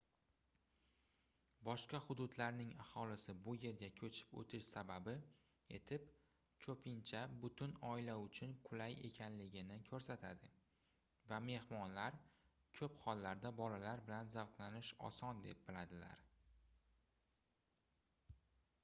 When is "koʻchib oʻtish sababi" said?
3.97-5.13